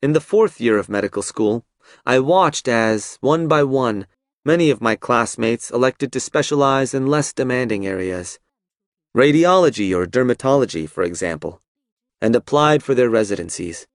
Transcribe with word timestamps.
In 0.00 0.12
the 0.12 0.20
fourth 0.20 0.60
year 0.60 0.78
of 0.78 0.88
medical 0.88 1.22
school, 1.22 1.64
I 2.06 2.20
watched 2.20 2.68
as, 2.68 3.18
one 3.20 3.48
by 3.48 3.64
one, 3.64 4.06
many 4.44 4.70
of 4.70 4.80
my 4.80 4.94
classmates 4.94 5.72
elected 5.72 6.12
to 6.12 6.20
specialize 6.20 6.94
in 6.94 7.08
less 7.08 7.32
demanding 7.32 7.84
areas. 7.84 8.38
Radiology 9.16 9.92
or 9.92 10.06
dermatology, 10.06 10.88
for 10.88 11.02
example, 11.02 11.60
and 12.20 12.36
applied 12.36 12.84
for 12.84 12.94
their 12.94 13.10
residencies. 13.10 13.88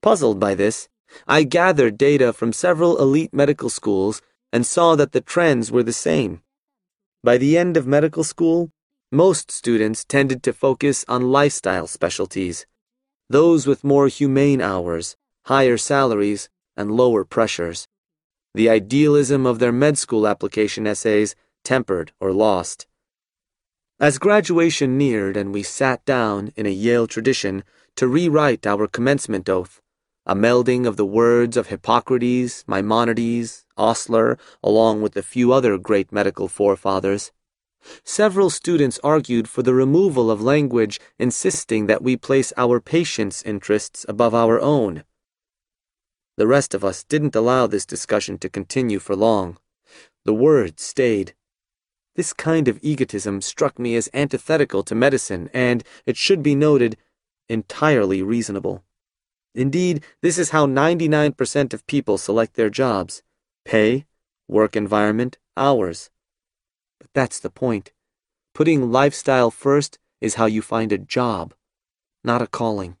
Puzzled 0.00 0.40
by 0.40 0.54
this, 0.54 0.88
I 1.28 1.42
gathered 1.42 1.98
data 1.98 2.32
from 2.32 2.54
several 2.54 2.96
elite 2.96 3.34
medical 3.34 3.68
schools 3.68 4.22
and 4.54 4.64
saw 4.64 4.96
that 4.96 5.12
the 5.12 5.20
trends 5.20 5.70
were 5.70 5.82
the 5.82 5.92
same. 5.92 6.40
By 7.22 7.36
the 7.36 7.58
end 7.58 7.76
of 7.76 7.86
medical 7.86 8.24
school, 8.24 8.70
most 9.12 9.50
students 9.50 10.02
tended 10.02 10.42
to 10.44 10.54
focus 10.54 11.04
on 11.08 11.30
lifestyle 11.30 11.86
specialties, 11.86 12.64
those 13.34 13.66
with 13.66 13.82
more 13.82 14.06
humane 14.06 14.60
hours, 14.60 15.16
higher 15.46 15.76
salaries, 15.76 16.48
and 16.76 16.92
lower 16.92 17.24
pressures. 17.24 17.88
The 18.54 18.70
idealism 18.70 19.44
of 19.44 19.58
their 19.58 19.72
med 19.72 19.98
school 19.98 20.28
application 20.28 20.86
essays 20.86 21.34
tempered 21.64 22.12
or 22.20 22.30
lost. 22.32 22.86
As 23.98 24.18
graduation 24.18 24.96
neared 24.96 25.36
and 25.36 25.52
we 25.52 25.64
sat 25.64 26.04
down, 26.04 26.52
in 26.54 26.64
a 26.64 26.70
Yale 26.70 27.08
tradition, 27.08 27.64
to 27.96 28.06
rewrite 28.06 28.68
our 28.68 28.86
commencement 28.86 29.48
oath, 29.48 29.82
a 30.24 30.36
melding 30.36 30.86
of 30.86 30.96
the 30.96 31.04
words 31.04 31.56
of 31.56 31.66
Hippocrates, 31.66 32.62
Maimonides, 32.68 33.66
Osler, 33.76 34.38
along 34.62 35.02
with 35.02 35.16
a 35.16 35.24
few 35.24 35.52
other 35.52 35.76
great 35.76 36.12
medical 36.12 36.46
forefathers. 36.46 37.32
Several 38.04 38.50
students 38.50 38.98
argued 39.04 39.48
for 39.48 39.62
the 39.62 39.74
removal 39.74 40.30
of 40.30 40.40
language 40.40 41.00
insisting 41.18 41.86
that 41.86 42.02
we 42.02 42.16
place 42.16 42.52
our 42.56 42.80
patients' 42.80 43.42
interests 43.42 44.06
above 44.08 44.34
our 44.34 44.60
own. 44.60 45.04
The 46.36 46.46
rest 46.46 46.74
of 46.74 46.84
us 46.84 47.04
didn't 47.04 47.36
allow 47.36 47.66
this 47.66 47.86
discussion 47.86 48.38
to 48.38 48.48
continue 48.48 48.98
for 48.98 49.14
long. 49.14 49.58
The 50.24 50.34
word 50.34 50.80
stayed. 50.80 51.34
This 52.16 52.32
kind 52.32 52.68
of 52.68 52.78
egotism 52.82 53.40
struck 53.40 53.78
me 53.78 53.96
as 53.96 54.08
antithetical 54.14 54.82
to 54.84 54.94
medicine 54.94 55.50
and, 55.52 55.84
it 56.06 56.16
should 56.16 56.42
be 56.42 56.54
noted, 56.54 56.96
entirely 57.48 58.22
reasonable. 58.22 58.84
Indeed, 59.54 60.02
this 60.22 60.38
is 60.38 60.50
how 60.50 60.66
99% 60.66 61.72
of 61.72 61.86
people 61.86 62.18
select 62.18 62.54
their 62.54 62.70
jobs 62.70 63.22
pay, 63.64 64.04
work 64.46 64.76
environment, 64.76 65.38
hours. 65.56 66.10
But 67.04 67.12
that's 67.12 67.38
the 67.38 67.50
point. 67.50 67.92
Putting 68.54 68.90
lifestyle 68.90 69.50
first 69.50 69.98
is 70.22 70.36
how 70.36 70.46
you 70.46 70.62
find 70.62 70.90
a 70.90 70.96
job, 70.96 71.52
not 72.24 72.40
a 72.40 72.46
calling. 72.46 72.96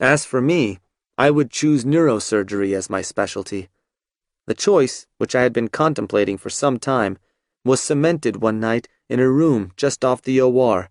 As 0.00 0.24
for 0.24 0.40
me, 0.42 0.80
I 1.16 1.30
would 1.30 1.52
choose 1.52 1.84
neurosurgery 1.84 2.74
as 2.74 2.90
my 2.90 3.02
specialty. 3.02 3.68
The 4.48 4.54
choice, 4.54 5.06
which 5.18 5.36
I 5.36 5.42
had 5.42 5.52
been 5.52 5.68
contemplating 5.68 6.38
for 6.38 6.50
some 6.50 6.80
time, 6.80 7.18
was 7.64 7.80
cemented 7.80 8.42
one 8.42 8.58
night 8.58 8.88
in 9.08 9.20
a 9.20 9.30
room 9.30 9.70
just 9.76 10.04
off 10.04 10.20
the 10.20 10.40
OR 10.40 10.90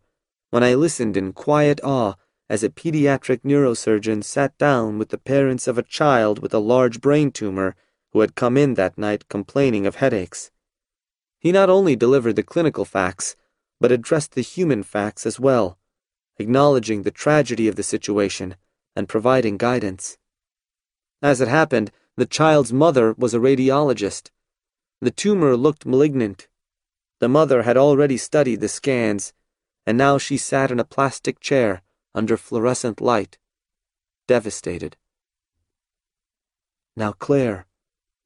when 0.50 0.64
I 0.64 0.76
listened 0.76 1.18
in 1.18 1.34
quiet 1.34 1.82
awe 1.84 2.14
as 2.48 2.64
a 2.64 2.70
pediatric 2.70 3.42
neurosurgeon 3.42 4.24
sat 4.24 4.58
down 4.58 4.98
with 4.98 5.10
the 5.10 5.18
parents 5.18 5.68
of 5.68 5.78
a 5.78 5.84
child 5.84 6.40
with 6.40 6.54
a 6.54 6.60
large 6.60 7.02
brain 7.02 7.32
tumor 7.32 7.76
who 8.12 8.22
had 8.22 8.36
come 8.36 8.56
in 8.56 8.76
that 8.76 8.98
night 8.98 9.28
complaining 9.28 9.86
of 9.86 9.96
headaches. 9.96 10.52
He 11.44 11.52
not 11.52 11.70
only 11.70 11.98
delivered 11.98 12.38
the 12.38 12.42
clinical 12.42 12.86
facts, 12.86 13.36
but 13.82 13.92
addressed 13.92 14.32
the 14.32 14.42
human 14.42 14.82
facts 14.82 15.26
as 15.26 15.42
well, 15.42 15.78
acknowledging 16.38 17.04
the 17.04 17.12
tragedy 17.12 17.68
of 17.68 17.76
the 17.76 17.84
situation 17.84 18.56
and 18.96 19.10
providing 19.10 19.58
guidance. 19.58 20.18
As 21.22 21.42
it 21.42 21.50
happened, 21.50 21.92
the 22.16 22.26
child's 22.26 22.72
mother 22.72 23.14
was 23.18 23.34
a 23.34 23.40
radiologist. 23.40 24.32
The 25.02 25.12
tumor 25.12 25.58
looked 25.58 25.86
malignant. 25.86 26.48
The 27.20 27.28
mother 27.28 27.64
had 27.64 27.76
already 27.76 28.16
studied 28.16 28.62
the 28.62 28.70
scans, 28.70 29.34
and 29.86 29.98
now 29.98 30.18
she 30.18 30.38
sat 30.38 30.72
in 30.72 30.80
a 30.80 30.86
plastic 30.86 31.42
chair 31.42 31.82
under 32.16 32.38
fluorescent 32.38 33.02
light, 33.02 33.38
devastated. 34.30 34.96
Now, 36.96 37.12
Claire, 37.12 37.66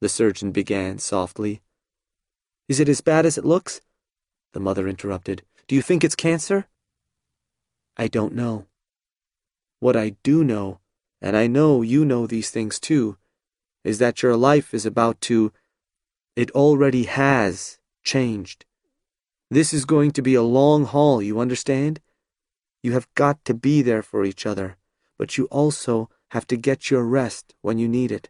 the 0.00 0.08
surgeon 0.08 0.52
began 0.52 0.98
softly. 0.98 1.62
Is 2.68 2.80
it 2.80 2.88
as 2.88 3.00
bad 3.00 3.24
as 3.24 3.38
it 3.38 3.46
looks? 3.46 3.80
The 4.52 4.60
mother 4.60 4.86
interrupted. 4.86 5.42
Do 5.66 5.74
you 5.74 5.82
think 5.82 6.04
it's 6.04 6.14
cancer? 6.14 6.66
I 7.96 8.08
don't 8.08 8.34
know. 8.34 8.66
What 9.80 9.96
I 9.96 10.16
do 10.22 10.44
know, 10.44 10.80
and 11.22 11.36
I 11.36 11.46
know 11.46 11.82
you 11.82 12.04
know 12.04 12.26
these 12.26 12.50
things 12.50 12.78
too, 12.78 13.16
is 13.84 13.98
that 13.98 14.22
your 14.22 14.36
life 14.36 14.74
is 14.74 14.84
about 14.84 15.20
to. 15.22 15.52
It 16.36 16.50
already 16.50 17.04
has 17.04 17.78
changed. 18.04 18.66
This 19.50 19.72
is 19.72 19.84
going 19.86 20.10
to 20.12 20.22
be 20.22 20.34
a 20.34 20.42
long 20.42 20.84
haul, 20.84 21.22
you 21.22 21.40
understand? 21.40 22.00
You 22.82 22.92
have 22.92 23.12
got 23.14 23.44
to 23.46 23.54
be 23.54 23.80
there 23.80 24.02
for 24.02 24.24
each 24.24 24.44
other, 24.44 24.76
but 25.18 25.38
you 25.38 25.46
also 25.46 26.10
have 26.32 26.46
to 26.48 26.56
get 26.56 26.90
your 26.90 27.04
rest 27.04 27.54
when 27.62 27.78
you 27.78 27.88
need 27.88 28.12
it. 28.12 28.28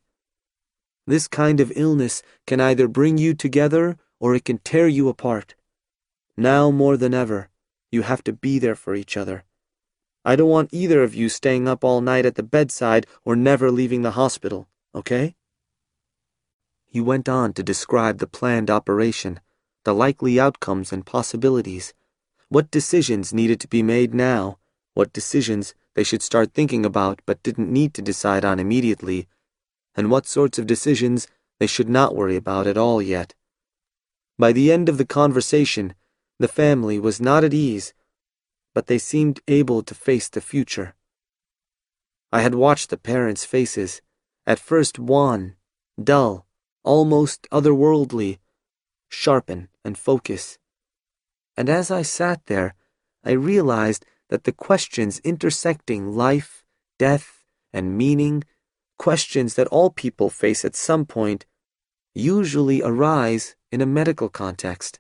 This 1.07 1.27
kind 1.27 1.59
of 1.59 1.73
illness 1.75 2.23
can 2.47 2.61
either 2.61 2.87
bring 2.87 3.19
you 3.19 3.35
together 3.35 3.99
or 4.21 4.35
it 4.35 4.45
can 4.45 4.59
tear 4.59 4.89
you 4.89 5.09
apart. 5.09 5.55
Now 6.37 6.71
more 6.71 6.97
than 6.97 7.15
ever, 7.15 7.49
you 7.91 8.03
have 8.03 8.23
to 8.25 8.33
be 8.33 8.59
there 8.59 8.75
for 8.75 8.95
each 8.95 9.17
other. 9.17 9.45
I 10.25 10.37
don't 10.37 10.51
want 10.51 10.75
either 10.75 11.03
of 11.03 11.15
you 11.15 11.29
staying 11.29 11.69
up 11.69 11.85
all 11.85 12.01
night 12.01 12.27
at 12.27 12.35
the 12.35 12.43
bedside 12.43 13.07
or 13.25 13.37
never 13.37 13.71
leaving 13.71 14.03
the 14.03 14.13
hospital, 14.13 14.69
okay? 14.95 15.35
He 16.87 17.01
went 17.01 17.29
on 17.29 17.53
to 17.55 17.63
describe 17.63 18.19
the 18.19 18.27
planned 18.27 18.71
operation, 18.71 19.41
the 19.85 19.95
likely 19.95 20.39
outcomes 20.39 20.93
and 20.93 21.07
possibilities 21.07 21.95
what 22.51 22.71
decisions 22.71 23.35
needed 23.35 23.61
to 23.61 23.69
be 23.69 23.83
made 23.83 24.15
now, 24.15 24.59
what 24.95 25.13
decisions 25.13 25.75
they 25.95 26.03
should 26.03 26.23
start 26.23 26.55
thinking 26.55 26.85
about 26.85 27.21
but 27.27 27.43
didn't 27.43 27.71
need 27.71 27.93
to 27.93 28.01
decide 28.01 28.45
on 28.45 28.59
immediately, 28.59 29.29
and 29.95 30.11
what 30.11 30.27
sorts 30.27 30.59
of 30.59 30.67
decisions 30.67 31.29
they 31.59 31.67
should 31.67 31.91
not 31.91 32.17
worry 32.17 32.37
about 32.37 32.67
at 32.67 32.79
all 32.79 33.03
yet. 33.03 33.35
By 34.39 34.53
the 34.53 34.71
end 34.71 34.89
of 34.89 34.99
the 34.99 35.07
conversation, 35.07 35.95
the 36.39 36.49
family 36.49 36.99
was 36.99 37.21
not 37.21 37.45
at 37.45 37.53
ease, 37.53 37.93
but 38.75 38.87
they 38.87 38.99
seemed 38.99 39.41
able 39.49 39.83
to 39.83 39.95
face 39.95 40.29
the 40.29 40.41
future. 40.41 40.95
I 42.31 42.43
had 42.43 42.55
watched 42.55 42.91
the 42.91 42.97
parents' 42.97 43.45
faces, 43.45 44.01
at 44.47 44.59
first 44.59 44.99
wan, 44.99 45.57
dull, 46.03 46.47
almost 46.85 47.49
otherworldly, 47.51 48.39
sharpen 49.09 49.69
and 49.85 49.99
focus 49.99 50.59
and 51.59 51.69
as 51.69 51.91
I 51.91 52.03
sat 52.03 52.47
there, 52.47 52.77
I 53.25 53.33
realized 53.33 54.07
that 54.29 54.45
the 54.45 54.53
questions 54.53 55.19
intersecting 55.25 56.15
life, 56.15 56.65
death, 57.01 57.43
and 57.73 57.99
meaning, 57.99 58.45
questions 58.97 59.55
that 59.55 59.67
all 59.67 59.91
people 59.91 60.31
face 60.31 60.65
at 60.65 60.77
some 60.77 61.05
point, 61.05 61.47
usually 62.15 62.83
arise 62.83 63.57
in 63.71 63.81
a 63.81 63.87
medical 63.87 64.29
context. 64.29 64.99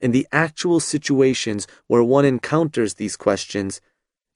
In 0.00 0.12
the 0.12 0.26
actual 0.32 0.80
situations 0.80 1.66
where 1.86 2.02
one 2.02 2.24
encounters 2.24 2.94
these 2.94 3.16
questions, 3.16 3.80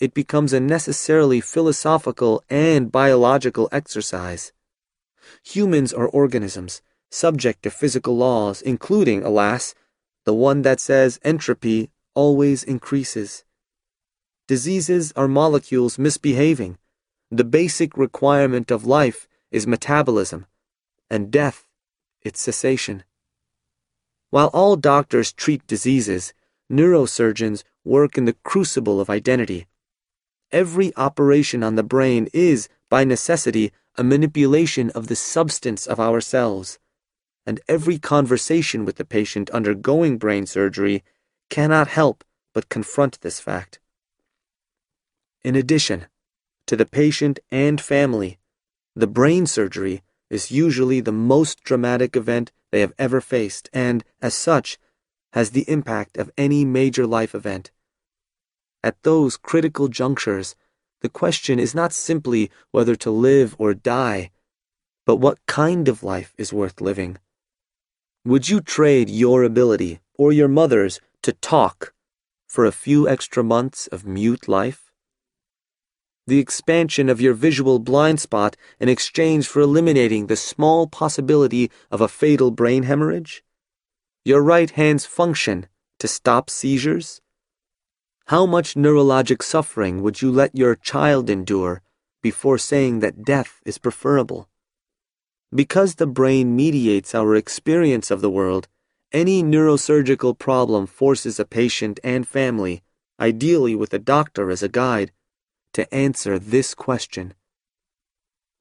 it 0.01 0.15
becomes 0.15 0.53
a 0.53 0.61
necessarily 0.61 1.41
philosophical 1.41 2.43
and 2.49 2.93
biological 2.93 3.69
exercise. 3.73 4.53
Humans 5.43 5.93
are 5.93 6.09
organisms, 6.09 6.81
subject 7.11 7.63
to 7.65 7.71
physical 7.71 8.17
laws, 8.17 8.63
including, 8.63 9.23
alas, 9.23 9.75
the 10.25 10.35
one 10.35 10.63
that 10.63 10.81
says 10.81 11.21
entropy 11.23 11.91
always 12.15 12.63
increases. 12.63 13.45
Diseases 14.47 15.13
are 15.17 15.29
molecules 15.29 15.99
misbehaving. 15.99 16.79
The 17.31 17.45
basic 17.45 17.97
requirement 17.97 18.71
of 18.71 18.87
life 18.87 19.29
is 19.51 19.67
metabolism, 19.67 20.47
and 21.11 21.31
death, 21.31 21.68
its 22.23 22.41
cessation. 22.41 23.05
While 24.31 24.49
all 24.49 24.77
doctors 24.77 25.33
treat 25.33 25.67
diseases, 25.67 26.35
neurosurgeons 26.71 27.65
work 27.85 28.19
in 28.19 28.25
the 28.25 28.37
crucible 28.45 29.01
of 29.01 29.09
identity. 29.09 29.67
Every 30.53 30.95
operation 30.97 31.63
on 31.63 31.77
the 31.77 31.83
brain 31.83 32.29
is, 32.33 32.69
by 32.91 33.05
necessity, 33.05 33.73
a 33.97 34.05
manipulation 34.05 34.91
of 34.91 35.09
the 35.09 35.17
substance 35.17 35.87
of 35.87 35.99
ourselves 35.99 36.79
and 37.49 37.63
every 37.67 37.99
conversation 37.99 38.85
with 38.85 38.97
the 38.97 39.07
patient 39.07 39.49
undergoing 39.49 40.19
brain 40.19 40.45
surgery 40.45 41.03
cannot 41.49 41.89
help 41.89 42.23
but 42.53 42.69
confront 42.69 43.19
this 43.23 43.41
fact. 43.41 43.81
In 45.43 45.57
addition, 45.57 46.09
to 46.67 46.77
the 46.77 46.85
patient 46.85 47.39
and 47.51 47.81
family, 47.81 48.39
the 48.95 49.07
brain 49.07 49.47
surgery 49.47 50.03
is 50.31 50.51
usually 50.51 51.01
the 51.01 51.13
most 51.13 51.63
dramatic 51.63 52.17
event 52.17 52.53
they 52.71 52.81
have 52.81 52.93
ever 52.99 53.21
faced 53.21 53.69
and, 53.73 54.05
as 54.21 54.35
such, 54.35 54.79
has 55.33 55.51
the 55.51 55.69
impact 55.69 56.17
of 56.17 56.31
any 56.37 56.65
major 56.65 57.07
life 57.07 57.35
event. 57.35 57.71
At 58.83 59.03
those 59.03 59.37
critical 59.37 59.89
junctures, 59.89 60.55
the 61.01 61.09
question 61.09 61.59
is 61.59 61.75
not 61.75 61.93
simply 61.93 62.51
whether 62.71 62.95
to 62.97 63.11
live 63.11 63.55
or 63.59 63.75
die, 63.75 64.31
but 65.07 65.17
what 65.17 65.45
kind 65.47 65.89
of 65.89 66.03
life 66.03 66.35
is 66.37 66.53
worth 66.53 66.81
living. 66.81 67.19
Would 68.25 68.49
you 68.49 68.61
trade 68.61 69.09
your 69.09 69.43
ability, 69.43 70.01
or 70.15 70.33
your 70.33 70.49
mother's, 70.49 71.01
to 71.23 71.33
talk 71.33 71.95
for 72.47 72.65
a 72.65 72.73
few 72.73 73.09
extra 73.09 73.43
months 73.43 73.87
of 73.87 74.07
mute 74.07 74.49
life? 74.49 74.88
The 76.29 76.41
expansion 76.41 77.09
of 77.09 77.23
your 77.23 77.33
visual 77.33 77.79
blind 77.79 78.21
spot 78.21 78.55
in 78.79 78.91
exchange 78.91 79.47
for 79.47 79.63
eliminating 79.63 80.27
the 80.27 80.37
small 80.37 80.87
possibility 80.87 81.71
of 81.91 82.03
a 82.03 82.07
fatal 82.07 82.51
brain 82.51 82.83
hemorrhage? 82.83 83.43
Your 84.27 84.43
right 84.43 84.69
hand's 84.69 85.07
function 85.07 85.69
to 85.99 86.07
stop 86.07 86.51
seizures? 86.51 87.23
How 88.27 88.45
much 88.45 88.75
neurologic 88.75 89.43
suffering 89.43 90.03
would 90.03 90.21
you 90.21 90.31
let 90.31 90.55
your 90.55 90.75
child 90.75 91.31
endure 91.31 91.81
before 92.21 92.59
saying 92.59 93.01
that 93.01 93.25
death 93.25 93.63
is 93.65 93.79
preferable? 93.79 94.51
Because 95.51 95.95
the 95.95 96.07
brain 96.07 96.55
mediates 96.55 97.15
our 97.15 97.37
experience 97.37 98.11
of 98.11 98.21
the 98.21 98.29
world, 98.29 98.69
any 99.13 99.43
neurosurgical 99.43 100.39
problem 100.39 100.87
forces 100.87 101.41
a 101.41 101.47
patient 101.47 101.99
and 102.05 102.29
family, 102.29 102.83
ideally 103.19 103.75
with 103.75 103.95
a 103.95 103.99
doctor 103.99 104.51
as 104.51 104.63
a 104.63 104.69
guide, 104.69 105.11
to 105.73 105.93
answer 105.95 106.39
this 106.39 106.75
question 106.75 107.35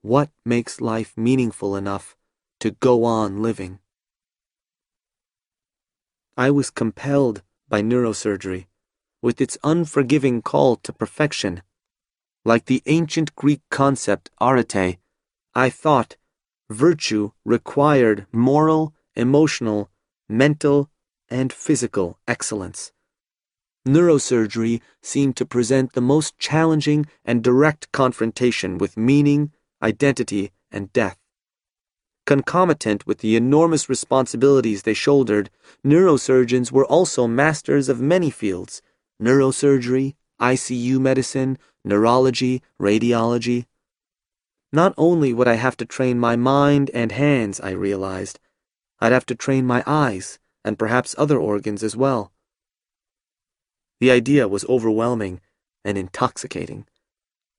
What 0.01 0.29
makes 0.45 0.81
life 0.81 1.13
meaningful 1.17 1.75
enough 1.75 2.15
to 2.59 2.71
go 2.71 3.03
on 3.03 3.41
living? 3.41 3.79
I 6.35 6.51
was 6.51 6.69
compelled 6.69 7.41
by 7.67 7.81
neurosurgery, 7.81 8.67
with 9.21 9.41
its 9.41 9.57
unforgiving 9.63 10.41
call 10.41 10.75
to 10.77 10.93
perfection. 10.93 11.63
Like 12.45 12.65
the 12.65 12.83
ancient 12.85 13.35
Greek 13.35 13.61
concept 13.69 14.29
arete, 14.39 14.99
I 15.55 15.69
thought 15.69 16.15
virtue 16.69 17.31
required 17.43 18.27
moral, 18.31 18.93
emotional, 19.15 19.89
mental, 20.29 20.89
and 21.29 21.51
physical 21.51 22.19
excellence. 22.27 22.91
Neurosurgery 23.87 24.81
seemed 25.01 25.35
to 25.37 25.45
present 25.45 25.93
the 25.93 26.01
most 26.01 26.37
challenging 26.37 27.05
and 27.23 27.43
direct 27.43 27.91
confrontation 27.91 28.77
with 28.77 28.97
meaning, 28.97 29.51
identity, 29.81 30.51
and 30.71 30.91
death. 30.93 31.17
Concomitant 32.25 33.07
with 33.07 33.19
the 33.19 33.37
enormous 33.37 33.87
responsibilities 33.87 34.83
they 34.83 34.93
shouldered, 34.93 35.49
neurosurgeons 35.85 36.71
were 36.71 36.85
also 36.85 37.25
masters 37.25 37.87
of 37.87 38.01
many 38.01 38.29
fields 38.29 38.81
neurosurgery, 39.21 40.13
ICU 40.39 40.99
medicine, 40.99 41.57
neurology, 41.83 42.61
radiology. 42.79 43.65
Not 44.71 44.93
only 44.97 45.33
would 45.33 45.47
I 45.47 45.55
have 45.55 45.77
to 45.77 45.85
train 45.85 46.19
my 46.19 46.35
mind 46.35 46.91
and 46.93 47.11
hands, 47.11 47.59
I 47.61 47.71
realized, 47.71 48.39
I'd 48.99 49.13
have 49.13 49.25
to 49.27 49.35
train 49.35 49.65
my 49.65 49.83
eyes 49.87 50.37
and 50.63 50.77
perhaps 50.77 51.15
other 51.17 51.39
organs 51.39 51.81
as 51.81 51.95
well. 51.95 52.31
The 53.99 54.11
idea 54.11 54.47
was 54.47 54.65
overwhelming 54.65 55.41
and 55.83 55.97
intoxicating. 55.97 56.85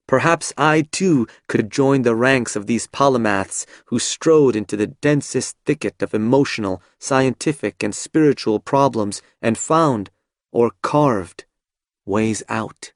Perhaps 0.06 0.54
I 0.56 0.86
too 0.90 1.26
could 1.48 1.70
join 1.70 2.02
the 2.02 2.14
ranks 2.14 2.56
of 2.56 2.66
these 2.66 2.86
polymaths 2.86 3.66
who 3.86 3.98
strode 3.98 4.56
into 4.56 4.76
the 4.76 4.86
densest 4.86 5.56
thicket 5.66 6.00
of 6.02 6.14
emotional, 6.14 6.82
scientific, 6.98 7.82
and 7.82 7.94
spiritual 7.94 8.58
problems 8.58 9.20
and 9.42 9.58
found, 9.58 10.10
or 10.50 10.72
carved, 10.82 11.44
ways 12.06 12.42
out. 12.48 12.92